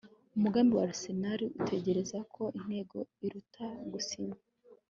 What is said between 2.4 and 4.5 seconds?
intego iruta gusinya